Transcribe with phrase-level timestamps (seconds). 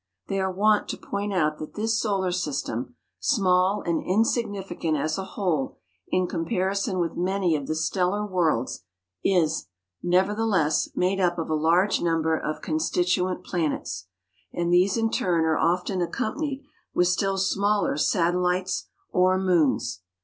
[0.29, 5.23] They are wont to point out that this solar system, small and insignificant as a
[5.23, 5.77] whole
[6.07, 8.83] in comparison with many of the stellar worlds,
[9.23, 9.67] is,
[10.01, 14.07] nevertheless, made up of a large number of constituent planets;
[14.51, 16.63] and these in turn are often accompanied
[16.95, 20.01] with still smaller satellites, or moons.